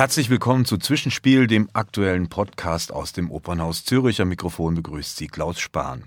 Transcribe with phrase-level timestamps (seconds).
[0.00, 4.22] Herzlich willkommen zu Zwischenspiel, dem aktuellen Podcast aus dem Opernhaus Zürich.
[4.22, 6.04] Am Mikrofon begrüßt Sie Klaus Spahn.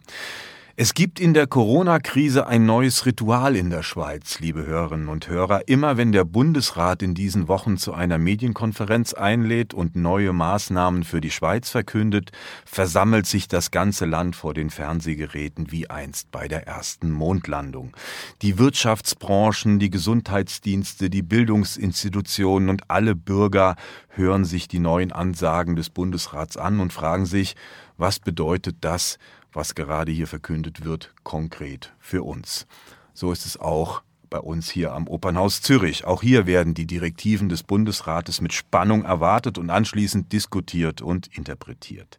[0.76, 5.68] Es gibt in der Corona-Krise ein neues Ritual in der Schweiz, liebe Hörerinnen und Hörer.
[5.68, 11.22] Immer wenn der Bundesrat in diesen Wochen zu einer Medienkonferenz einlädt und neue Maßnahmen für
[11.22, 12.32] die Schweiz verkündet,
[12.66, 17.96] versammelt sich das ganze Land vor den Fernsehgeräten wie einst bei der ersten Mondlandung.
[18.41, 23.76] Die Wirtschaftsbranchen, die Gesundheitsdienste, die Bildungsinstitutionen und alle Bürger
[24.08, 27.55] hören sich die neuen Ansagen des Bundesrats an und fragen sich,
[27.96, 29.20] was bedeutet das
[29.53, 32.66] was gerade hier verkündet wird, konkret für uns.
[33.13, 36.05] So ist es auch bei uns hier am Opernhaus Zürich.
[36.05, 42.18] Auch hier werden die Direktiven des Bundesrates mit Spannung erwartet und anschließend diskutiert und interpretiert.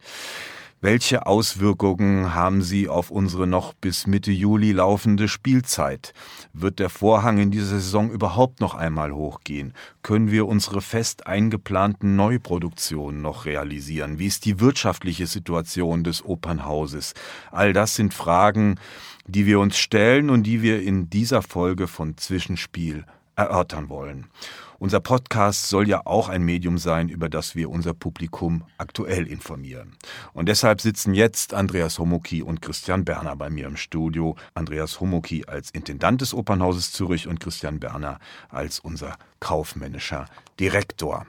[0.84, 6.12] Welche Auswirkungen haben sie auf unsere noch bis Mitte Juli laufende Spielzeit?
[6.52, 9.72] Wird der Vorhang in dieser Saison überhaupt noch einmal hochgehen?
[10.02, 14.18] Können wir unsere fest eingeplanten Neuproduktionen noch realisieren?
[14.18, 17.14] Wie ist die wirtschaftliche Situation des Opernhauses?
[17.50, 18.74] All das sind Fragen,
[19.26, 24.26] die wir uns stellen und die wir in dieser Folge von Zwischenspiel erörtern wollen.
[24.78, 29.96] Unser Podcast soll ja auch ein Medium sein, über das wir unser Publikum aktuell informieren.
[30.32, 34.36] Und deshalb sitzen jetzt Andreas Homoki und Christian Berner bei mir im Studio.
[34.54, 40.26] Andreas Homoki als Intendant des Opernhauses Zürich und Christian Berner als unser kaufmännischer
[40.58, 41.26] Direktor.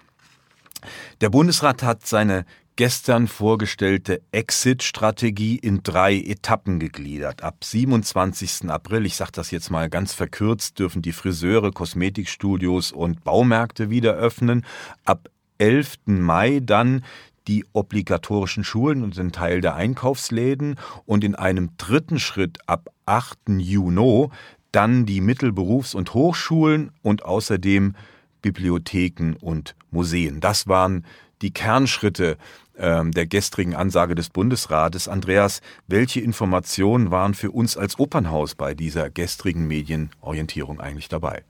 [1.22, 7.44] Der Bundesrat hat seine gestern vorgestellte Exit-Strategie in drei Etappen gegliedert.
[7.44, 8.70] Ab 27.
[8.70, 14.14] April, ich sage das jetzt mal ganz verkürzt, dürfen die Friseure, Kosmetikstudios und Baumärkte wieder
[14.14, 14.66] öffnen.
[15.06, 15.98] Ab 11.
[16.06, 17.03] Mai dann
[17.48, 20.75] die obligatorischen Schulen und den Teil der Einkaufsläden
[21.06, 23.38] und in einem dritten Schritt ab 8.
[23.59, 24.30] Juni
[24.72, 27.96] dann die Mittelberufs- und Hochschulen und außerdem
[28.42, 30.42] Bibliotheken und Museen.
[30.42, 31.06] Das waren
[31.42, 32.38] die Kernschritte
[32.78, 35.08] der gestrigen Ansage des Bundesrates.
[35.08, 41.44] Andreas, welche Informationen waren für uns als Opernhaus bei dieser gestrigen Medienorientierung eigentlich dabei?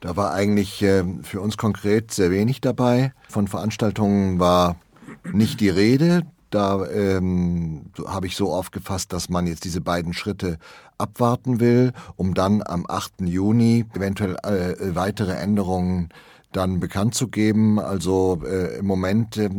[0.00, 3.12] Da war eigentlich äh, für uns konkret sehr wenig dabei.
[3.28, 4.76] Von Veranstaltungen war
[5.32, 6.22] nicht die Rede.
[6.48, 10.58] Da ähm, habe ich so aufgefasst, dass man jetzt diese beiden Schritte
[10.98, 13.20] abwarten will, um dann am 8.
[13.20, 16.08] Juni eventuell äh, weitere Änderungen
[16.52, 17.78] dann bekannt zu geben.
[17.78, 19.50] Also äh, im Moment äh,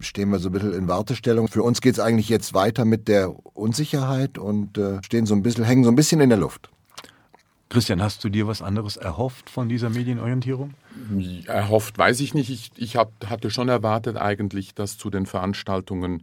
[0.00, 1.48] stehen wir so ein bisschen in Wartestellung.
[1.48, 5.42] Für uns geht es eigentlich jetzt weiter mit der Unsicherheit und äh, stehen so ein
[5.42, 6.70] bisschen, hängen so ein bisschen in der Luft.
[7.68, 10.72] Christian, hast du dir was anderes erhofft von dieser Medienorientierung?
[11.46, 12.48] Erhofft weiß ich nicht.
[12.48, 16.22] Ich, ich hab, hatte schon erwartet eigentlich, dass zu den Veranstaltungen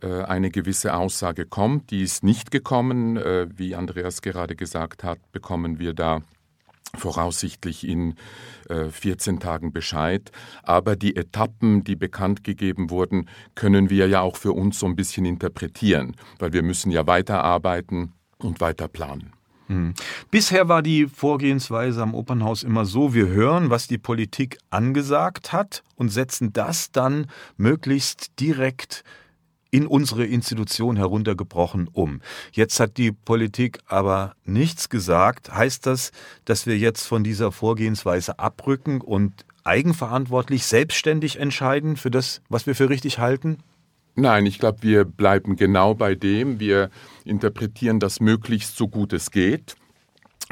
[0.00, 1.90] äh, eine gewisse Aussage kommt.
[1.90, 3.18] Die ist nicht gekommen.
[3.18, 6.22] Äh, wie Andreas gerade gesagt hat, bekommen wir da
[6.94, 8.14] voraussichtlich in
[8.68, 10.30] äh, 14 Tagen Bescheid.
[10.62, 14.96] Aber die Etappen, die bekannt gegeben wurden, können wir ja auch für uns so ein
[14.96, 19.32] bisschen interpretieren, weil wir müssen ja weiterarbeiten und weiter planen.
[19.68, 19.94] Hm.
[20.30, 25.82] Bisher war die Vorgehensweise am Opernhaus immer so, wir hören, was die Politik angesagt hat
[25.96, 27.26] und setzen das dann
[27.56, 29.02] möglichst direkt
[29.76, 32.22] in unsere Institution heruntergebrochen um.
[32.50, 35.52] Jetzt hat die Politik aber nichts gesagt.
[35.54, 36.12] Heißt das,
[36.46, 42.74] dass wir jetzt von dieser Vorgehensweise abrücken und eigenverantwortlich, selbstständig entscheiden für das, was wir
[42.74, 43.58] für richtig halten?
[44.14, 46.58] Nein, ich glaube, wir bleiben genau bei dem.
[46.58, 46.88] Wir
[47.26, 49.76] interpretieren das möglichst so gut es geht.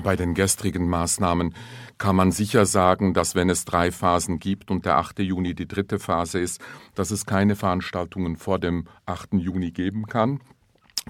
[0.03, 1.55] Bei den gestrigen Maßnahmen
[1.99, 5.21] kann man sicher sagen, dass wenn es drei Phasen gibt und der 8.
[5.21, 6.61] Juni die dritte Phase ist,
[6.95, 9.35] dass es keine Veranstaltungen vor dem 8.
[9.35, 10.41] Juni geben kann.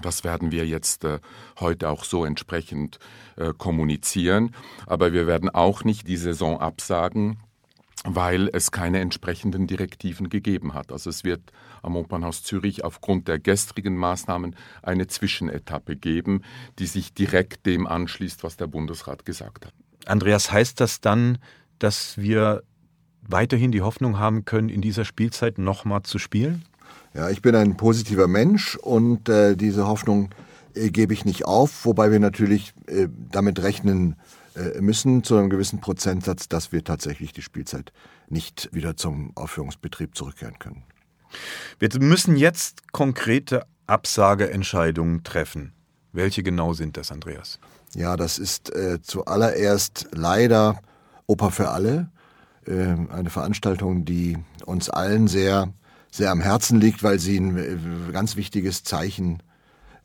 [0.01, 1.19] Das werden wir jetzt äh,
[1.59, 2.99] heute auch so entsprechend
[3.37, 4.53] äh, kommunizieren.
[4.85, 7.37] Aber wir werden auch nicht die Saison absagen,
[8.05, 10.91] weil es keine entsprechenden Direktiven gegeben hat.
[10.91, 11.41] Also es wird
[11.81, 16.41] am Opernhaus Zürich aufgrund der gestrigen Maßnahmen eine Zwischenetappe geben,
[16.77, 19.73] die sich direkt dem anschließt, was der Bundesrat gesagt hat.
[20.05, 21.39] Andreas, heißt das dann,
[21.79, 22.63] dass wir
[23.27, 26.63] weiterhin die Hoffnung haben können, in dieser Spielzeit nochmal zu spielen?
[27.15, 30.29] Ja, ich bin ein positiver Mensch und äh, diese Hoffnung
[30.75, 34.44] äh, gebe ich nicht auf, wobei wir natürlich äh, damit rechnen äh,
[34.79, 37.91] müssen, zu einem gewissen Prozentsatz, dass wir tatsächlich die Spielzeit
[38.29, 40.83] nicht wieder zum Aufführungsbetrieb zurückkehren können.
[41.79, 45.73] Wir müssen jetzt konkrete Absageentscheidungen treffen.
[46.11, 47.59] Welche genau sind das, Andreas?
[47.93, 50.79] Ja, das ist äh, zuallererst leider
[51.27, 52.09] Oper für alle.
[52.65, 55.73] Äh, eine Veranstaltung, die uns allen sehr,
[56.11, 59.43] sehr am Herzen liegt, weil sie ein äh, ganz wichtiges Zeichen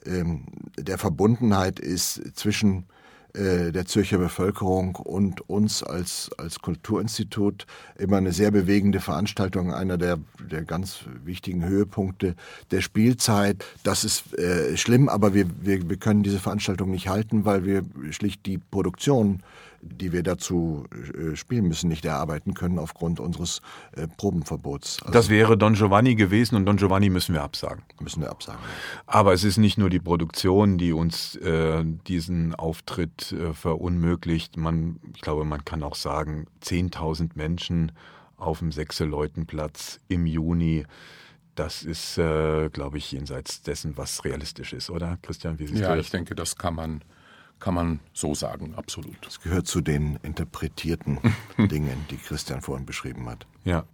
[0.05, 0.46] ähm,
[0.79, 3.00] der Verbundenheit ist zwischen äh,
[3.35, 7.67] der Zürcher Bevölkerung und uns als, als Kulturinstitut
[7.99, 10.19] immer eine sehr bewegende Veranstaltung, einer der,
[10.50, 12.35] der ganz wichtigen Höhepunkte
[12.71, 13.65] der Spielzeit.
[13.82, 17.82] Das ist äh, schlimm, aber wir, wir, wir können diese Veranstaltung nicht halten, weil wir
[18.11, 19.43] schlicht die Produktion
[19.82, 23.62] die wir dazu äh, spielen müssen, nicht erarbeiten können aufgrund unseres
[23.93, 25.00] äh, Probenverbots.
[25.03, 27.82] Also das wäre Don Giovanni gewesen und Don Giovanni müssen wir absagen.
[28.00, 28.61] Müssen wir absagen.
[29.06, 34.56] Aber es ist nicht nur die Produktion, die uns äh, diesen Auftritt äh, verunmöglicht.
[34.56, 37.93] Man, ich glaube, man kann auch sagen, 10.000 Menschen
[38.37, 40.85] auf dem Sechseleutenplatz im Juni
[41.56, 45.19] das ist, äh, glaube ich, jenseits dessen, was realistisch ist, oder?
[45.21, 45.97] Christian, wie siehst ja, du das?
[45.97, 47.03] Ja, ich denke, das kann man
[47.60, 49.16] kann man so sagen, absolut.
[49.22, 51.18] Das gehört zu den interpretierten
[51.58, 53.46] Dingen, die Christian vorhin beschrieben hat.
[53.64, 53.84] Ja.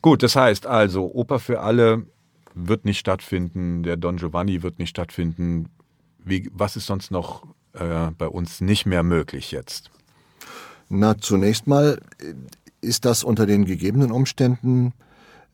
[0.00, 2.06] Gut, das heißt also, Oper für alle
[2.54, 5.68] wird nicht stattfinden, der Don Giovanni wird nicht stattfinden.
[6.18, 7.44] Wie, was ist sonst noch
[7.74, 9.90] äh, bei uns nicht mehr möglich jetzt?
[10.88, 12.34] Na, zunächst mal äh,
[12.80, 14.92] ist das unter den gegebenen Umständen,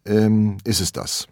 [0.04, 1.28] ähm, ist es das.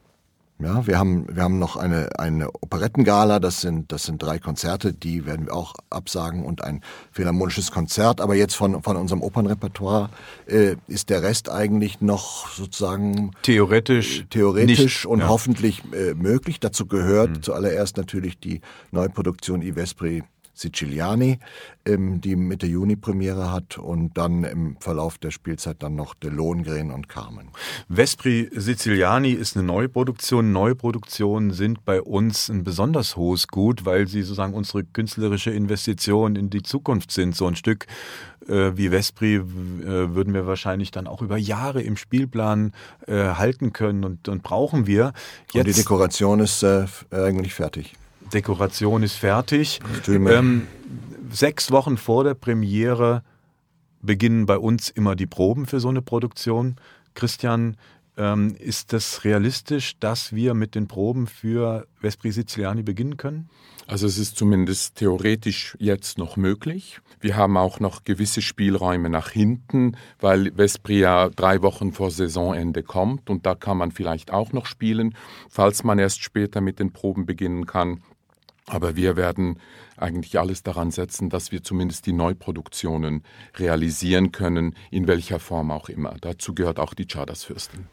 [0.59, 4.95] Ja, wir haben, wir haben noch eine, eine Operettengala, das sind, das sind drei Konzerte,
[4.95, 6.81] die werden wir auch absagen und ein
[7.13, 8.23] philharmonisches Konzert.
[8.23, 10.09] Aber jetzt von, von unserem Opernrepertoire
[10.47, 15.29] äh, ist der Rest eigentlich noch sozusagen theoretisch, äh, theoretisch nicht, und ja.
[15.29, 16.59] hoffentlich äh, möglich.
[16.59, 17.43] Dazu gehört mhm.
[17.43, 18.63] zuallererst natürlich die
[18.93, 20.25] Neuproduktion I Vespri
[20.57, 21.39] Siciliani,
[21.85, 26.31] ähm, die Mitte Juni Premiere hat und dann im Verlauf der Spielzeit dann noch De
[26.31, 27.51] Lohengrin und Carmen.
[27.89, 30.53] Vespri Siciliani ist eine Neuproduktion.
[30.53, 36.49] Neuproduktionen sind bei uns ein besonders hohes Gut, weil sie sozusagen unsere künstlerische Investition in
[36.49, 37.37] die Zukunft sind.
[37.37, 37.87] So ein Stück
[38.49, 42.73] äh, wie Vespri äh, würden wir wahrscheinlich dann auch über Jahre im Spielplan
[43.07, 45.13] äh, halten können und, und brauchen wir.
[45.53, 47.95] Jetzt, und die Dekoration ist äh, eigentlich fertig.
[48.33, 49.81] Dekoration ist fertig.
[50.09, 50.67] Ähm,
[51.31, 53.23] sechs Wochen vor der Premiere
[54.03, 56.77] beginnen bei uns immer die Proben für so eine Produktion.
[57.15, 57.77] Christian,
[58.17, 63.51] ähm, ist das realistisch, dass wir mit den Proben für Vespri Siciliani beginnen können?
[63.87, 67.01] Also es ist zumindest theoretisch jetzt noch möglich.
[67.21, 72.83] Wir haben auch noch gewisse Spielräume nach hinten, weil Vespri ja drei Wochen vor Saisonende
[72.83, 75.15] kommt und da kann man vielleicht auch noch spielen,
[75.49, 78.03] falls man erst später mit den Proben beginnen kann.
[78.67, 79.61] Aber wir werden
[79.97, 83.23] eigentlich alles daran setzen, dass wir zumindest die Neuproduktionen
[83.57, 86.17] realisieren können, in welcher Form auch immer.
[86.21, 87.87] Dazu gehört auch die Chartersfürstin.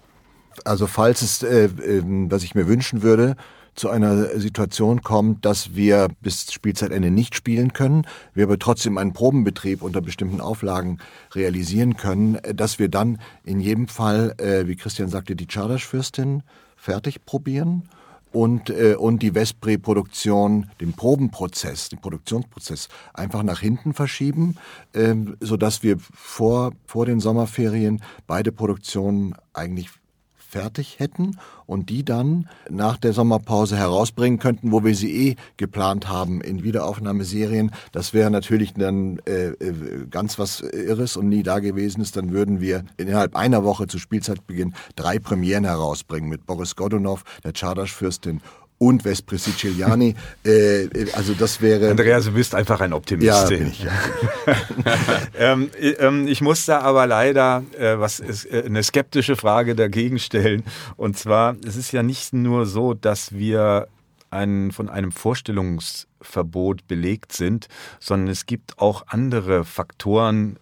[0.66, 3.36] Also falls es, äh, äh, was ich mir wünschen würde,
[3.76, 8.06] zu einer Situation kommt, dass wir bis Spielzeitende nicht spielen können,
[8.36, 11.00] wir aber trotzdem einen Probenbetrieb unter bestimmten Auflagen
[11.34, 16.44] realisieren können, äh, dass wir dann in jedem Fall, äh, wie Christian sagte, die Chartersfürstin
[16.76, 17.90] fertig probieren
[18.34, 24.56] und, äh, und die Vespri-Produktion, den Probenprozess, den Produktionsprozess einfach nach hinten verschieben,
[24.94, 29.90] äh, sodass wir vor, vor den Sommerferien beide Produktionen eigentlich
[30.54, 36.10] fertig hätten und die dann nach der Sommerpause herausbringen könnten, wo wir sie eh geplant
[36.10, 37.72] haben in Wiederaufnahmeserien.
[37.92, 42.12] Das wäre natürlich dann äh, äh ganz was Irres und nie dagewesenes.
[42.12, 47.54] Dann würden wir innerhalb einer Woche zu Spielzeitbeginn drei Premieren herausbringen mit Boris Godunov, der
[47.54, 48.40] Czardasch-Fürstin
[48.88, 50.16] und Vespri Siciliani.
[50.46, 51.90] äh, also das wäre.
[51.90, 53.28] Andreas, du bist einfach ein Optimist.
[53.28, 53.86] Ja, bin ich.
[55.36, 60.20] Ähm, ähm, ich muss da aber leider äh, was ist, äh, eine skeptische Frage dagegen
[60.20, 60.64] stellen.
[60.96, 63.88] Und zwar, es ist ja nicht nur so, dass wir
[64.30, 67.68] ein, von einem Vorstellungsverbot belegt sind,
[68.00, 70.58] sondern es gibt auch andere Faktoren,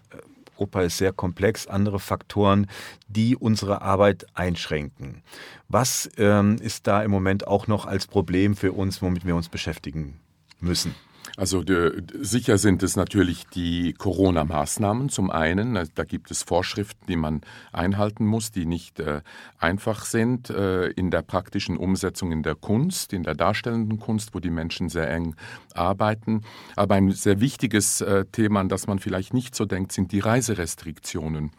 [0.61, 2.67] Oper ist sehr komplex, andere Faktoren,
[3.07, 5.23] die unsere Arbeit einschränken.
[5.67, 9.49] Was ähm, ist da im Moment auch noch als Problem für uns, womit wir uns
[9.49, 10.19] beschäftigen
[10.59, 10.95] müssen?
[11.37, 15.79] Also de, sicher sind es natürlich die Corona-Maßnahmen zum einen.
[15.95, 19.21] Da gibt es Vorschriften, die man einhalten muss, die nicht äh,
[19.59, 24.39] einfach sind äh, in der praktischen Umsetzung in der Kunst, in der darstellenden Kunst, wo
[24.39, 25.35] die Menschen sehr eng
[25.73, 26.43] arbeiten.
[26.75, 30.19] Aber ein sehr wichtiges äh, Thema, an das man vielleicht nicht so denkt, sind die
[30.19, 31.51] Reiserestriktionen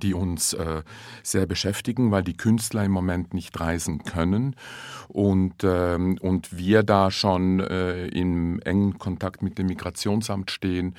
[0.00, 0.82] die uns äh,
[1.22, 4.56] sehr beschäftigen, weil die Künstler im Moment nicht reisen können
[5.08, 10.94] und, ähm, und wir da schon äh, in engen Kontakt mit dem Migrationsamt stehen,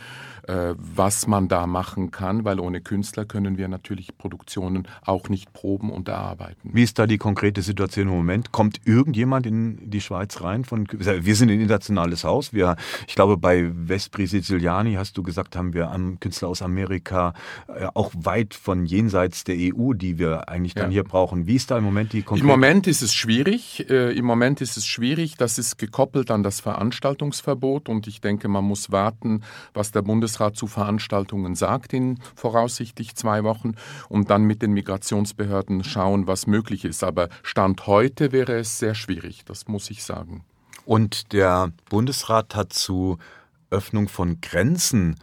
[0.48, 5.54] äh, was man da machen kann, weil ohne Künstler können wir natürlich Produktionen auch nicht
[5.54, 6.70] proben und erarbeiten.
[6.74, 8.52] Wie ist da die konkrete Situation im Moment?
[8.52, 10.64] Kommt irgendjemand in die Schweiz rein?
[10.64, 12.54] Von, wir sind ein internationales Haus.
[12.54, 12.76] Wir,
[13.08, 17.34] ich glaube, bei Vespri Siciliani, hast du gesagt, haben wir Künstler aus Amerika,
[17.68, 20.94] äh, auch weit von Jenseits der EU, die wir eigentlich dann Ja.
[20.94, 21.48] hier brauchen.
[21.48, 23.90] Wie ist da im Moment die Im konkrete Moment ist es schwierig.
[23.90, 25.36] Äh, Im Moment ist es schwierig.
[25.38, 30.56] Das ist gekoppelt an das Veranstaltungsverbot und ich denke, man muss warten, was der Bundesrat
[30.56, 33.76] zu Veranstaltungen sagt in voraussichtlich zwei Wochen
[34.10, 37.04] und dann mit den Migrationsbehörden schauen, was möglich ist.
[37.04, 40.44] Aber Stand heute wäre es sehr schwierig, das muss ich sagen.
[40.86, 43.18] Und der Bundesrat hat zu
[43.70, 45.16] Öffnung von Grenzen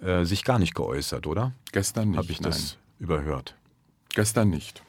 [0.00, 1.52] äh, sich gar nicht geäußert, oder?
[1.72, 2.18] Gestern nicht.
[2.18, 2.85] Habe ich das nein.
[2.98, 3.56] Überhört?
[4.14, 4.82] Gestern nicht.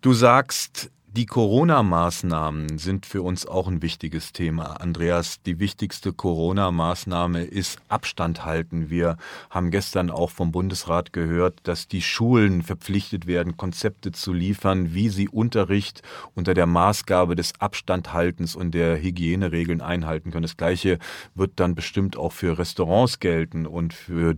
[0.00, 4.80] Du sagst, die Corona-Maßnahmen sind für uns auch ein wichtiges Thema.
[4.80, 8.88] Andreas, die wichtigste Corona-Maßnahme ist Abstand halten.
[8.88, 9.18] Wir
[9.50, 15.10] haben gestern auch vom Bundesrat gehört, dass die Schulen verpflichtet werden, Konzepte zu liefern, wie
[15.10, 16.00] sie Unterricht
[16.34, 20.44] unter der Maßgabe des Abstandhaltens und der Hygieneregeln einhalten können.
[20.44, 20.98] Das Gleiche
[21.34, 24.34] wird dann bestimmt auch für Restaurants gelten und für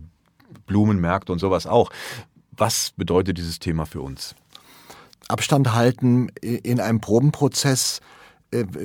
[0.65, 1.89] Blumenmärkte und sowas auch.
[2.57, 4.35] Was bedeutet dieses Thema für uns?
[5.27, 7.99] Abstand halten in einem Probenprozess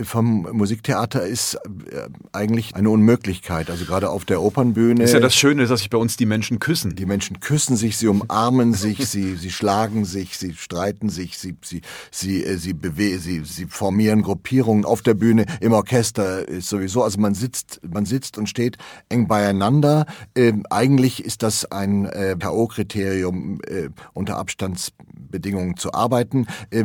[0.05, 3.71] vom Musiktheater ist äh, eigentlich eine Unmöglichkeit.
[3.71, 5.03] Also gerade auf der Opernbühne.
[5.03, 6.97] ist ja das Schöne, dass sich bei uns die Menschen küssen.
[6.97, 11.57] Die Menschen küssen sich, sie umarmen sich, sie, sie schlagen sich, sie streiten sich, sie,
[11.63, 16.69] sie, sie, äh, sie, bewe sie, sie formieren Gruppierungen auf der Bühne, im Orchester ist
[16.69, 17.03] sowieso.
[17.03, 20.07] Also man sitzt, man sitzt und steht eng beieinander.
[20.35, 26.47] Ähm, eigentlich ist das ein äh, K.O.-Kriterium, äh, unter Abstandsbedingungen zu arbeiten.
[26.71, 26.85] Äh,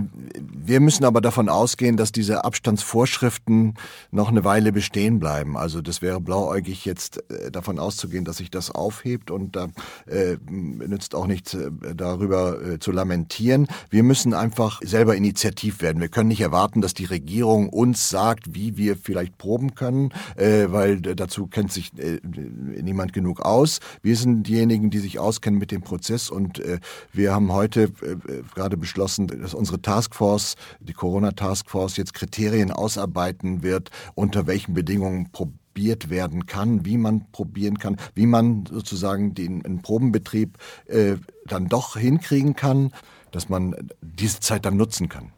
[0.67, 3.75] wir müssen aber davon ausgehen, dass diese Abstandsvorschriften
[4.11, 5.57] noch eine Weile bestehen bleiben.
[5.57, 9.67] Also das wäre blauäugig jetzt äh, davon auszugehen, dass sich das aufhebt und da
[10.07, 13.67] äh, nützt auch nichts äh, darüber äh, zu lamentieren.
[13.89, 16.01] Wir müssen einfach selber initiativ werden.
[16.01, 20.67] Wir können nicht erwarten, dass die Regierung uns sagt, wie wir vielleicht proben können, äh,
[20.69, 23.79] weil dazu kennt sich äh, niemand genug aus.
[24.01, 26.79] Wir sind diejenigen, die sich auskennen mit dem Prozess und äh,
[27.13, 28.15] wir haben heute äh,
[28.53, 35.31] gerade beschlossen, dass unsere Taskforce, die Corona Taskforce, jetzt Kriterien ausarbeiten wird, unter welchen Bedingungen
[35.31, 41.67] probiert werden kann, wie man probieren kann, wie man sozusagen den, den Probenbetrieb äh, dann
[41.67, 42.91] doch hinkriegen kann,
[43.31, 45.31] dass man diese Zeit dann nutzen kann.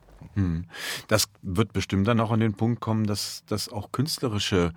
[1.08, 4.74] Das wird bestimmt dann auch an den Punkt kommen, dass das auch künstlerische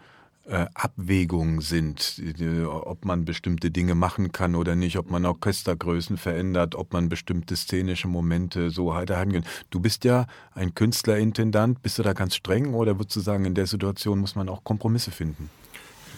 [0.50, 2.21] äh, Abwägungen sind,
[2.66, 7.54] ob man bestimmte Dinge machen kann oder nicht, ob man Orchestergrößen verändert, ob man bestimmte
[7.54, 9.45] szenische Momente so heiterhalten kann.
[9.71, 13.54] Du bist ja ein Künstlerintendant, bist du da ganz streng oder würdest du sagen, in
[13.54, 15.50] der Situation muss man auch Kompromisse finden?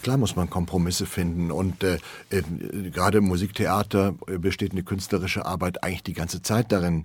[0.02, 1.98] Klar muss man Kompromisse finden und äh,
[2.30, 2.42] äh,
[2.90, 7.04] gerade im Musiktheater äh, besteht eine künstlerische Arbeit eigentlich die ganze Zeit darin,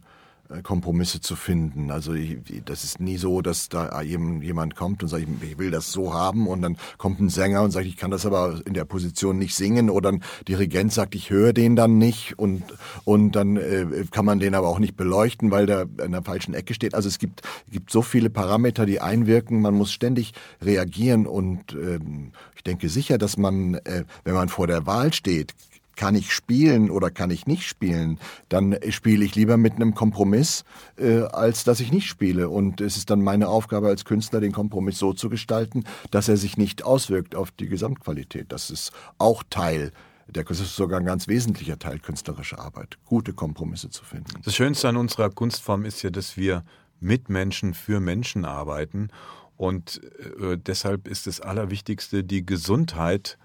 [0.64, 1.92] Kompromisse zu finden.
[1.92, 5.58] Also ich, das ist nie so, dass da jem- jemand kommt und sagt, ich- ich
[5.58, 8.62] will das so haben und dann kommt ein Sänger und sagt, ich kann das aber
[8.66, 12.64] in der Position nicht singen oder ein Dirigent sagt, ich höre den dann nicht und
[13.06, 16.54] und dann äh, kann man den aber auch nicht beleuchten, weil der in der falschen
[16.54, 16.96] Ecke steht.
[16.96, 19.62] Also es gibt gibt so viele Parameter, die einwirken.
[19.62, 24.68] Man muss ständig reagieren und ähm, ich denke sicher, dass man, äh, wenn man vor
[24.68, 25.54] der Wahl steht,
[25.98, 30.64] kann ich spielen oder kann ich nicht spielen, dann spiele ich lieber mit einem Kompromiss,
[30.98, 32.48] äh, als dass ich nicht spiele.
[32.48, 36.38] Und es ist dann meine Aufgabe als Künstler, den Kompromiss so zu gestalten, dass er
[36.38, 38.54] sich nicht auswirkt auf die Gesamtqualität.
[38.54, 39.92] Das ist auch Teil
[40.30, 44.42] der, das ist sogar ein ganz wesentlicher Teil künstlerischer Arbeit, gute Kompromisse zu finden.
[44.44, 46.64] Das Schönste an unserer Kunstform ist ja, dass wir
[47.00, 49.10] mit Menschen für Menschen arbeiten.
[49.56, 50.02] Und
[50.40, 53.38] äh, deshalb ist das Allerwichtigste die Gesundheit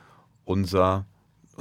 [0.45, 1.07] unserer,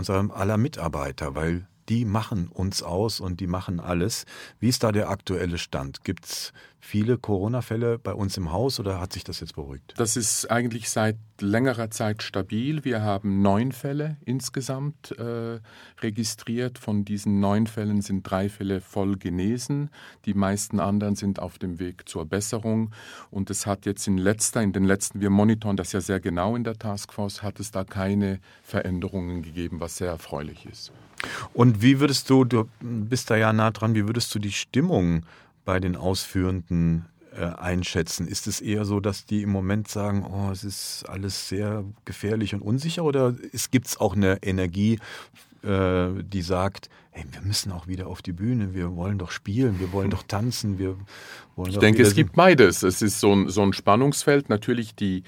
[0.02, 4.26] unserer aller Mitarbeiter, weil die machen uns aus und die machen alles.
[4.60, 6.04] Wie ist da der aktuelle Stand?
[6.04, 9.94] Gibt es viele Corona-Fälle bei uns im Haus oder hat sich das jetzt beruhigt?
[9.98, 12.84] Das ist eigentlich seit längerer Zeit stabil.
[12.84, 15.60] Wir haben neun Fälle insgesamt äh,
[16.02, 16.80] registriert.
[16.80, 19.90] Von diesen neun Fällen sind drei Fälle voll genesen.
[20.26, 22.92] Die meisten anderen sind auf dem Weg zur Besserung.
[23.30, 26.56] Und es hat jetzt in letzter, in den letzten, wir monitoren das ja sehr genau
[26.56, 30.92] in der Taskforce, hat es da keine Veränderungen gegeben, was sehr erfreulich ist.
[31.54, 35.24] Und wie würdest du, du bist da ja nah dran, wie würdest du die Stimmung
[35.66, 38.28] bei den Ausführenden äh, einschätzen?
[38.28, 42.54] Ist es eher so, dass die im Moment sagen, oh, es ist alles sehr gefährlich
[42.54, 43.36] und unsicher oder
[43.72, 45.00] gibt es auch eine Energie,
[45.64, 49.80] äh, die sagt, hey, wir müssen auch wieder auf die Bühne, wir wollen doch spielen,
[49.80, 50.96] wir wollen doch tanzen, wir
[51.56, 52.84] wollen Ich denke, es gibt beides.
[52.84, 54.48] Es ist so ein, so ein Spannungsfeld.
[54.48, 55.24] Natürlich, die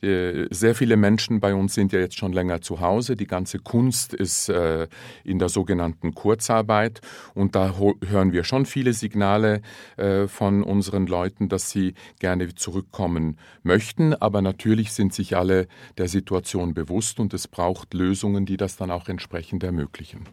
[0.00, 3.16] äh, sehr viele Menschen bei uns sind ja jetzt schon länger zu Hause.
[3.16, 4.86] Die ganze Kunst ist äh,
[5.24, 7.00] in der sogenannten Kurzarbeit.
[7.34, 9.60] Und da hören wir schon viele Signale
[9.96, 14.14] äh, von unseren Leuten, dass sie gerne zurückkommen möchten.
[14.14, 15.66] Aber natürlich sind sich alle
[15.98, 20.28] der Situation bewusst und es braucht Lösungen, die das dann auch entsprechend ermöglichen.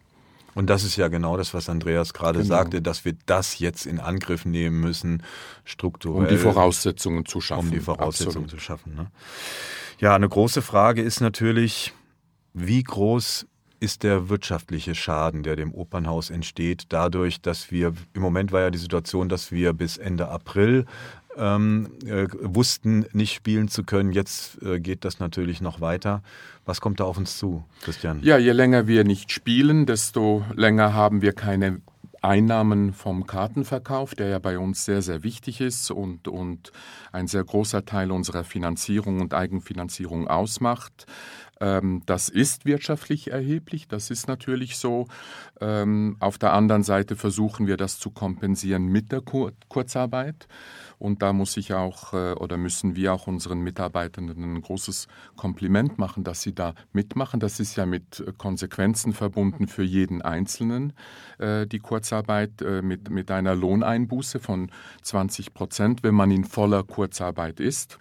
[0.54, 2.50] Und das ist ja genau das, was Andreas gerade genau.
[2.50, 5.24] sagte, dass wir das jetzt in Angriff nehmen müssen,
[5.64, 6.24] strukturell.
[6.24, 7.68] Um die Voraussetzungen zu schaffen.
[7.68, 8.50] Um die Voraussetzungen Absolut.
[8.50, 8.96] zu schaffen.
[8.96, 9.08] Ne?
[10.00, 11.94] Ja, eine große Frage ist natürlich,
[12.54, 13.46] wie groß
[13.82, 18.70] ist der wirtschaftliche Schaden, der dem Opernhaus entsteht, dadurch, dass wir, im Moment war ja
[18.70, 20.86] die Situation, dass wir bis Ende April
[21.38, 24.12] ähm, äh, wussten, nicht spielen zu können.
[24.12, 26.22] Jetzt äh, geht das natürlich noch weiter.
[26.66, 28.22] Was kommt da auf uns zu, Christian?
[28.22, 31.82] Ja, je länger wir nicht spielen, desto länger haben wir keine
[32.22, 36.72] Einnahmen vom Kartenverkauf, der ja bei uns sehr, sehr wichtig ist und, und
[37.12, 41.08] ein sehr großer Teil unserer Finanzierung und Eigenfinanzierung ausmacht.
[41.62, 45.08] Ähm, das ist wirtschaftlich erheblich, das ist natürlich so.
[45.62, 50.48] Ähm, auf der anderen Seite versuchen wir das zu kompensieren mit der Kur Kurzarbeit.
[50.98, 55.98] Und da muss ich auch äh, oder müssen wir auch unseren Mitarbeitenden ein großes Kompliment
[55.98, 57.40] machen, dass sie da mitmachen.
[57.40, 60.94] Das ist ja mit Konsequenzen verbunden für jeden Einzelnen,
[61.38, 64.72] äh, die Kurzarbeit äh, mit, mit einer Lohneinbuße von
[65.04, 68.00] 20 Prozent, wenn man in voller Kurzarbeit ist.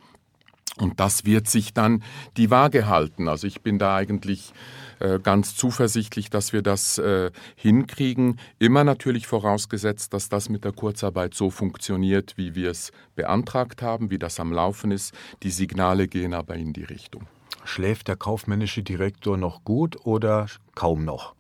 [0.76, 2.02] Und das wird sich dann
[2.36, 3.28] die Waage halten.
[3.28, 4.52] Also ich bin da eigentlich
[5.00, 8.38] äh, ganz zuversichtlich, dass wir das äh, hinkriegen.
[8.58, 14.10] Immer natürlich vorausgesetzt, dass das mit der Kurzarbeit so funktioniert, wie wir es beantragt haben,
[14.10, 15.14] wie das am Laufen ist.
[15.42, 17.26] Die Signale gehen aber in die Richtung.
[17.64, 21.34] Schläft der kaufmännische Direktor noch gut oder kaum noch?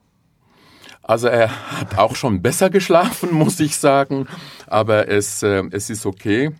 [1.02, 4.26] Also er hat auch schon besser geschlafen, muss ich sagen,
[4.66, 6.50] aber es, äh, es ist okay.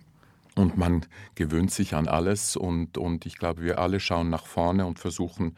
[0.61, 4.85] Und man gewöhnt sich an alles und, und ich glaube, wir alle schauen nach vorne
[4.85, 5.55] und versuchen,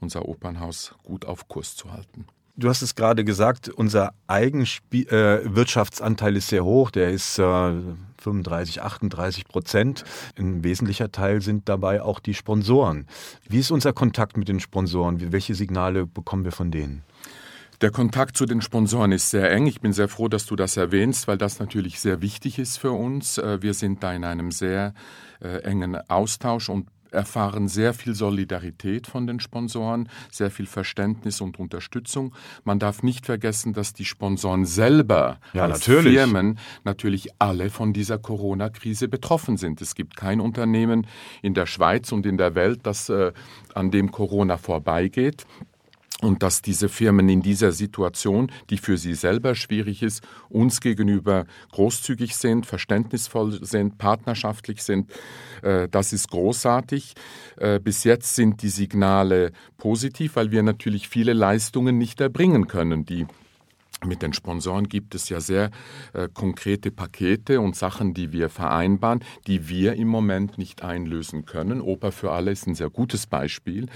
[0.00, 2.24] unser Opernhaus gut auf Kurs zu halten.
[2.56, 7.74] Du hast es gerade gesagt, unser Eigenwirtschaftsanteil äh, ist sehr hoch, der ist äh,
[8.16, 10.04] 35, 38 Prozent.
[10.38, 13.06] Ein wesentlicher Teil sind dabei auch die Sponsoren.
[13.46, 15.32] Wie ist unser Kontakt mit den Sponsoren?
[15.32, 17.02] Welche Signale bekommen wir von denen?
[17.82, 19.66] Der Kontakt zu den Sponsoren ist sehr eng.
[19.66, 22.92] Ich bin sehr froh, dass du das erwähnst, weil das natürlich sehr wichtig ist für
[22.92, 23.36] uns.
[23.36, 24.94] Äh, wir sind da in einem sehr
[25.42, 31.58] äh, engen Austausch und erfahren sehr viel Solidarität von den Sponsoren, sehr viel Verständnis und
[31.58, 32.34] Unterstützung.
[32.64, 36.14] Man darf nicht vergessen, dass die Sponsoren selber ja, als natürlich.
[36.14, 39.80] Firmen natürlich alle von dieser Corona-Krise betroffen sind.
[39.80, 41.06] Es gibt kein Unternehmen
[41.42, 43.32] in der Schweiz und in der Welt, das äh,
[43.74, 45.46] an dem Corona vorbeigeht
[46.22, 51.44] und dass diese Firmen in dieser Situation, die für sie selber schwierig ist, uns gegenüber
[51.72, 55.10] großzügig sind, verständnisvoll sind, partnerschaftlich sind,
[55.62, 57.14] äh, das ist großartig.
[57.58, 63.04] Äh, bis jetzt sind die Signale positiv, weil wir natürlich viele Leistungen nicht erbringen können,
[63.04, 63.26] die
[64.04, 65.70] mit den Sponsoren gibt es ja sehr
[66.12, 71.80] äh, konkrete Pakete und Sachen, die wir vereinbaren, die wir im Moment nicht einlösen können.
[71.80, 73.88] Oper für alle ist ein sehr gutes Beispiel,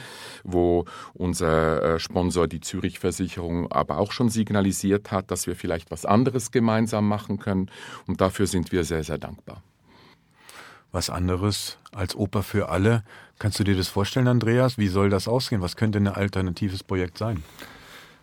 [0.43, 5.91] wo unser äh, Sponsor, die Zürich Versicherung, aber auch schon signalisiert hat, dass wir vielleicht
[5.91, 7.71] was anderes gemeinsam machen können.
[8.07, 9.63] Und dafür sind wir sehr, sehr dankbar.
[10.93, 13.05] Was anderes als Oper für alle.
[13.39, 14.79] Kannst du dir das vorstellen, Andreas?
[14.79, 15.61] Wie soll das ausgehen?
[15.61, 17.45] Was könnte ein alternatives Projekt sein?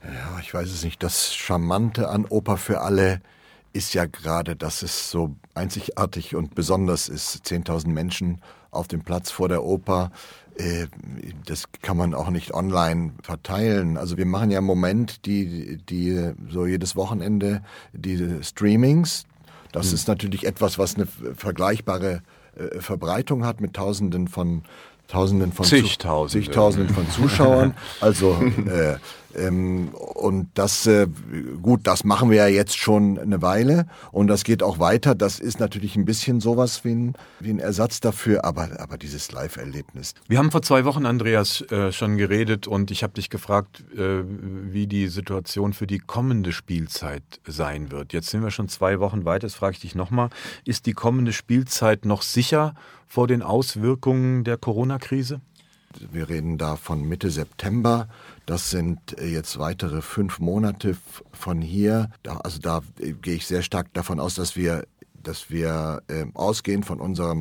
[0.07, 1.03] Ja, ich weiß es nicht.
[1.03, 3.21] Das Charmante an Oper für alle
[3.73, 7.45] ist ja gerade, dass es so einzigartig und besonders ist.
[7.45, 8.41] 10.000 Menschen
[8.71, 10.11] auf dem Platz vor der Oper.
[10.55, 10.87] Äh,
[11.45, 13.97] das kann man auch nicht online verteilen.
[13.97, 17.61] Also wir machen ja im Moment die, die so jedes Wochenende
[17.93, 19.25] die Streamings.
[19.71, 19.95] Das hm.
[19.95, 22.23] ist natürlich etwas, was eine vergleichbare
[22.55, 24.63] äh, Verbreitung hat mit Tausenden von
[25.07, 26.45] Tausenden von Zigtausenden.
[26.45, 27.73] Zigtausenden von Zuschauern.
[28.01, 28.33] Also
[28.67, 28.97] äh,
[29.37, 31.07] ähm, und das, äh,
[31.61, 35.15] gut, das machen wir ja jetzt schon eine Weile und das geht auch weiter.
[35.15, 39.31] Das ist natürlich ein bisschen sowas wie ein, wie ein Ersatz dafür, aber, aber dieses
[39.31, 40.13] Live-Erlebnis.
[40.27, 44.23] Wir haben vor zwei Wochen, Andreas, äh, schon geredet und ich habe dich gefragt, äh,
[44.25, 48.13] wie die Situation für die kommende Spielzeit sein wird.
[48.13, 49.47] Jetzt sind wir schon zwei Wochen weiter.
[49.47, 50.29] Jetzt frage ich dich nochmal,
[50.65, 52.73] ist die kommende Spielzeit noch sicher
[53.07, 55.41] vor den Auswirkungen der Corona-Krise?
[56.11, 58.07] Wir reden da von Mitte September.
[58.45, 60.97] Das sind äh, jetzt weitere fünf Monate
[61.31, 62.09] von hier.
[62.25, 64.85] Also da äh, gehe ich sehr stark davon aus, dass wir
[65.23, 67.35] dass wir äh, ausgehend von unserer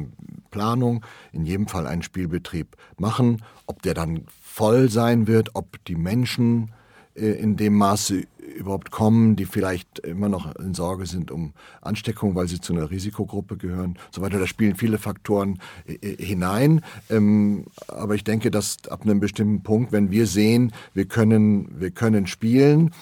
[0.51, 3.45] Planung in jedem Fall einen Spielbetrieb machen.
[3.67, 6.73] Ob der dann voll sein wird, ob die Menschen
[7.15, 12.35] äh, in dem Maße überhaupt kommen, die vielleicht immer noch in Sorge sind um Ansteckung,
[12.35, 14.39] weil sie zu einer Risikogruppe gehören, so weiter.
[14.39, 16.83] Da spielen viele Faktoren äh, äh, hinein.
[17.11, 21.91] Ähm, aber ich denke, dass ab einem bestimmten Punkt, wenn wir sehen, wir können, wir
[21.91, 22.93] können spielen,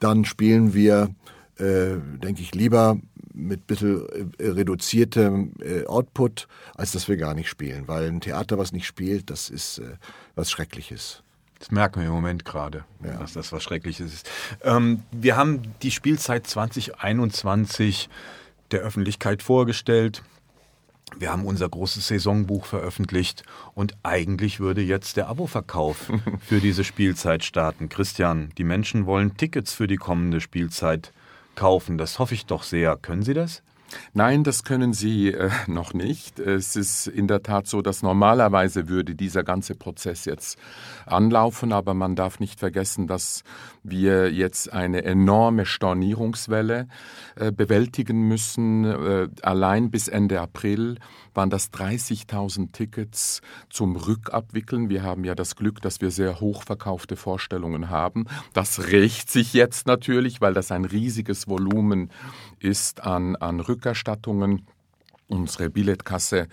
[0.00, 1.10] dann spielen wir,
[1.58, 2.98] äh, denke ich, lieber
[3.32, 4.00] mit bisschen
[4.40, 5.52] reduziertem
[5.86, 7.86] Output, als dass wir gar nicht spielen.
[7.86, 9.82] Weil ein Theater, was nicht spielt, das ist
[10.34, 11.22] was Schreckliches.
[11.58, 13.18] Das merken wir im Moment gerade, ja.
[13.18, 14.30] dass das was Schreckliches ist.
[14.62, 18.08] Ähm, wir haben die Spielzeit 2021
[18.70, 20.22] der Öffentlichkeit vorgestellt.
[21.18, 27.44] Wir haben unser großes Saisonbuch veröffentlicht und eigentlich würde jetzt der Aboverkauf für diese Spielzeit
[27.44, 27.88] starten.
[27.88, 31.12] Christian, die Menschen wollen Tickets für die kommende Spielzeit
[31.54, 31.96] kaufen.
[31.96, 32.96] Das hoffe ich doch sehr.
[32.96, 33.62] Können Sie das?
[34.12, 36.38] Nein, das können Sie äh, noch nicht.
[36.38, 40.58] Es ist in der Tat so, dass normalerweise würde dieser ganze Prozess jetzt
[41.06, 43.44] anlaufen, aber man darf nicht vergessen, dass
[43.82, 46.88] wir jetzt eine enorme Stornierungswelle
[47.36, 48.84] äh, bewältigen müssen.
[48.84, 50.98] Äh, allein bis Ende April
[51.34, 54.88] waren das 30.000 Tickets zum Rückabwickeln.
[54.88, 58.26] Wir haben ja das Glück, dass wir sehr hoch verkaufte Vorstellungen haben.
[58.52, 62.10] Das rächt sich jetzt natürlich, weil das ein riesiges Volumen
[62.58, 64.66] ist an, an Rückerstattungen.
[65.28, 66.46] Unsere Billetkasse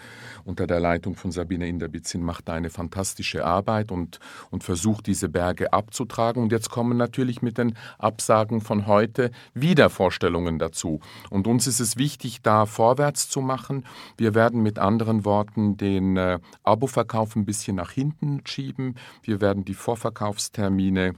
[0.45, 5.71] unter der Leitung von Sabine Inderbizin macht eine fantastische Arbeit und, und versucht, diese Berge
[5.71, 6.41] abzutragen.
[6.41, 11.01] Und jetzt kommen natürlich mit den Absagen von heute wieder Vorstellungen dazu.
[11.29, 13.85] Und uns ist es wichtig, da vorwärts zu machen.
[14.17, 18.95] Wir werden mit anderen Worten den äh, Aboverkauf ein bisschen nach hinten schieben.
[19.21, 21.13] Wir werden die Vorverkaufstermine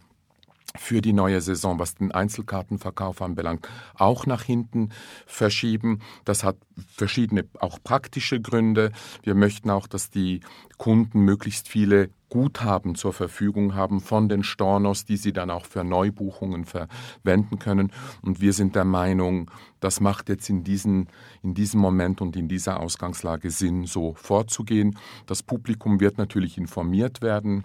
[0.77, 4.89] für die neue Saison, was den Einzelkartenverkauf anbelangt, auch nach hinten
[5.25, 5.99] verschieben.
[6.25, 6.57] Das hat
[6.95, 8.91] verschiedene auch praktische Gründe.
[9.23, 10.41] Wir möchten auch, dass die
[10.77, 15.83] Kunden möglichst viele Guthaben zur Verfügung haben von den Stornos, die sie dann auch für
[15.83, 17.91] Neubuchungen verwenden können.
[18.21, 21.07] Und wir sind der Meinung, das macht jetzt in, diesen,
[21.43, 24.97] in diesem Moment und in dieser Ausgangslage Sinn, so vorzugehen.
[25.27, 27.63] Das Publikum wird natürlich informiert werden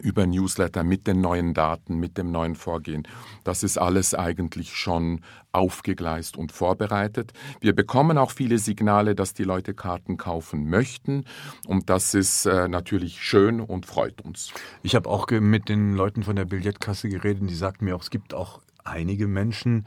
[0.00, 3.06] über Newsletter mit den neuen Daten, mit dem neuen Vorgehen.
[3.44, 5.20] Das ist alles eigentlich schon
[5.52, 7.32] aufgegleist und vorbereitet.
[7.60, 11.24] Wir bekommen auch viele Signale, dass die Leute Karten kaufen möchten
[11.66, 14.52] und das ist äh, natürlich schön und freut uns.
[14.82, 18.10] Ich habe auch mit den Leuten von der Billetkasse geredet, die sagten mir auch, es
[18.10, 19.86] gibt auch einige Menschen,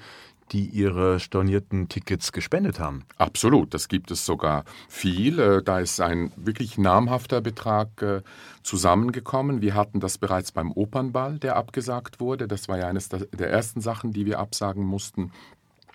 [0.52, 3.06] die ihre stornierten Tickets gespendet haben.
[3.18, 5.40] Absolut, das gibt es sogar viel.
[5.40, 8.22] Äh, da ist ein wirklich namhafter Betrag äh,
[8.64, 9.62] zusammengekommen.
[9.62, 12.48] Wir hatten das bereits beim Opernball, der abgesagt wurde.
[12.48, 15.32] Das war ja eines der ersten Sachen, die wir absagen mussten.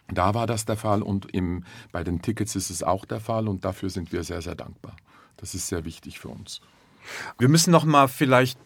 [0.09, 3.49] Da war das der Fall und im, bei den Tickets ist es auch der Fall
[3.49, 4.97] und dafür sind wir sehr, sehr dankbar.
[5.37, 6.61] Das ist sehr wichtig für uns.
[7.39, 8.59] Wir müssen noch mal vielleicht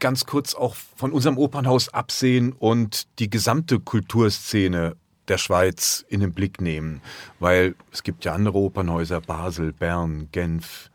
[0.00, 4.96] ganz kurz auch von unserem Opernhaus absehen und die gesamte Kulturszene
[5.28, 7.02] der Schweiz in den Blick nehmen,
[7.38, 10.90] weil es gibt ja andere Opernhäuser, Basel, Bern, Genf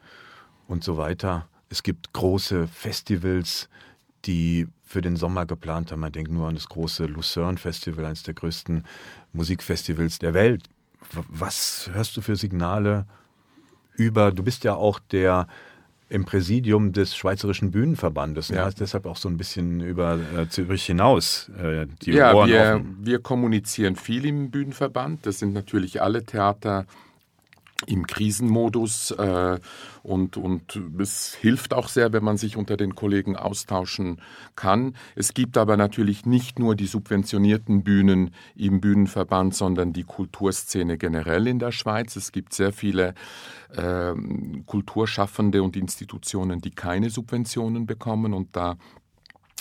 [0.67, 1.47] und so weiter.
[1.69, 3.69] Es gibt große Festivals,
[4.25, 6.01] die für den Sommer geplant haben.
[6.01, 8.85] Man denkt nur an das große Lucerne Festival, eines der größten
[9.33, 10.63] Musikfestivals der Welt.
[11.29, 13.05] Was hörst du für Signale
[13.95, 15.47] über, du bist ja auch der
[16.13, 18.49] im Präsidium des Schweizerischen Bühnenverbandes.
[18.49, 18.65] Ja.
[18.65, 22.62] hast deshalb auch so ein bisschen über äh, Zürich hinaus äh, die ja, Ohren wir,
[22.62, 22.97] offen.
[23.02, 25.26] wir kommunizieren viel im Bühnenverband.
[25.26, 26.86] Das sind natürlich alle Theater
[27.87, 29.59] im Krisenmodus äh,
[30.03, 34.21] und, und es hilft auch sehr, wenn man sich unter den Kollegen austauschen
[34.55, 34.95] kann.
[35.15, 41.47] Es gibt aber natürlich nicht nur die subventionierten Bühnen im Bühnenverband, sondern die Kulturszene generell
[41.47, 42.15] in der Schweiz.
[42.15, 43.13] Es gibt sehr viele
[43.69, 44.13] äh,
[44.65, 48.77] Kulturschaffende und Institutionen, die keine Subventionen bekommen und da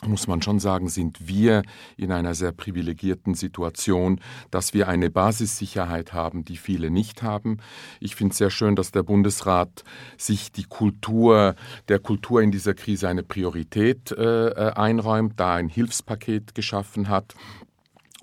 [0.06, 1.62] muss man schon sagen, sind wir
[1.96, 7.58] in einer sehr privilegierten Situation, dass wir eine Basissicherheit haben, die viele nicht haben.
[8.00, 9.84] Ich finde es sehr schön, dass der Bundesrat
[10.16, 11.54] sich die Kultur,
[11.88, 17.34] der Kultur in dieser Krise eine Priorität äh, äh einräumt, da ein Hilfspaket geschaffen hat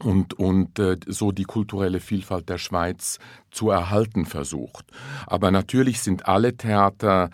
[0.03, 3.19] und, und äh, so die kulturelle Vielfalt der Schweiz
[3.51, 4.85] zu erhalten versucht.
[5.27, 7.29] Aber natürlich sind alle Theater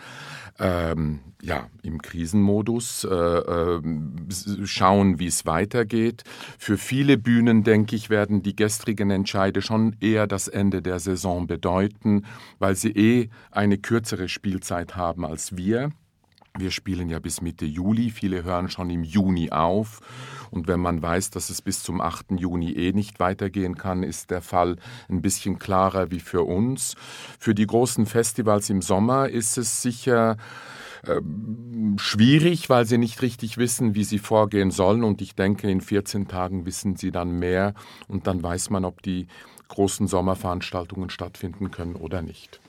[0.59, 3.81] ähm, ja, im Krisenmodus, äh, äh,
[4.65, 6.23] schauen, wie es weitergeht.
[6.57, 11.45] Für viele Bühnen, denke ich, werden die gestrigen Entscheide schon eher das Ende der Saison
[11.45, 12.25] bedeuten,
[12.57, 15.91] weil sie eh eine kürzere Spielzeit haben als wir.
[16.57, 19.99] Wir spielen ja bis Mitte Juli, viele hören schon im Juni auf.
[20.51, 22.31] Und wenn man weiß, dass es bis zum 8.
[22.37, 24.77] Juni eh nicht weitergehen kann, ist der Fall
[25.09, 26.95] ein bisschen klarer wie für uns.
[27.39, 30.37] Für die großen Festivals im Sommer ist es sicher
[31.05, 35.03] ähm, schwierig, weil sie nicht richtig wissen, wie sie vorgehen sollen.
[35.03, 37.73] Und ich denke, in 14 Tagen wissen sie dann mehr
[38.07, 39.27] und dann weiß man, ob die
[39.67, 42.61] großen Sommerveranstaltungen stattfinden können oder nicht.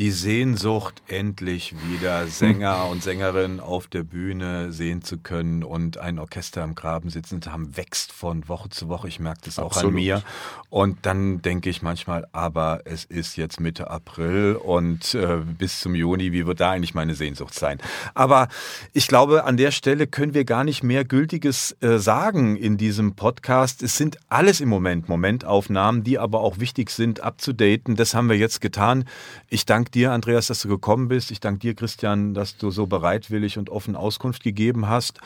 [0.00, 6.18] Die Sehnsucht, endlich wieder Sänger und Sängerinnen auf der Bühne sehen zu können und ein
[6.18, 9.08] Orchester im Graben sitzen zu haben, wächst von Woche zu Woche.
[9.08, 9.90] Ich merke das auch Absolut.
[9.90, 10.22] an mir.
[10.70, 15.94] Und dann denke ich manchmal, aber es ist jetzt Mitte April und äh, bis zum
[15.94, 17.78] Juni, wie wird da eigentlich meine Sehnsucht sein?
[18.14, 18.48] Aber
[18.94, 23.16] ich glaube, an der Stelle können wir gar nicht mehr Gültiges äh, sagen in diesem
[23.16, 23.82] Podcast.
[23.82, 27.96] Es sind alles im Moment Momentaufnahmen, die aber auch wichtig sind, abzudaten.
[27.96, 29.04] Das haben wir jetzt getan.
[29.50, 31.32] Ich danke danke dir, Andreas, dass du gekommen bist.
[31.32, 35.18] Ich danke dir, Christian, dass du so bereitwillig und offen Auskunft gegeben hast.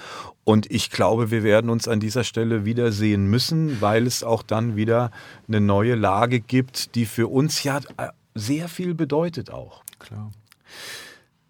[0.45, 4.75] Und ich glaube, wir werden uns an dieser Stelle wiedersehen müssen, weil es auch dann
[4.75, 5.11] wieder
[5.49, 7.81] eine neue Lage gibt, die für uns ja
[8.35, 9.83] sehr viel bedeutet auch.
[9.99, 10.31] Klar.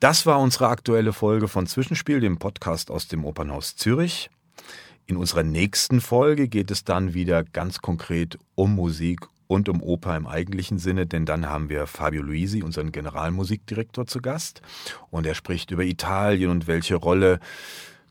[0.00, 4.29] Das war unsere aktuelle Folge von Zwischenspiel, dem Podcast aus dem Opernhaus Zürich.
[5.07, 10.17] In unserer nächsten Folge geht es dann wieder ganz konkret um Musik und um Oper
[10.17, 14.63] im eigentlichen Sinne, denn dann haben wir Fabio Luisi, unseren Generalmusikdirektor, zu Gast.
[15.11, 17.41] Und er spricht über Italien und welche Rolle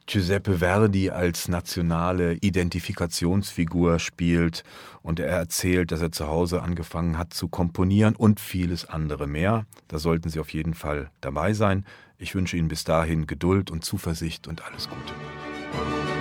[0.05, 4.63] Giuseppe Verdi als nationale Identifikationsfigur spielt.
[5.01, 9.65] Und er erzählt, dass er zu Hause angefangen hat zu komponieren und vieles andere mehr.
[9.87, 11.85] Da sollten Sie auf jeden Fall dabei sein.
[12.17, 16.12] Ich wünsche Ihnen bis dahin Geduld und Zuversicht und alles Gute.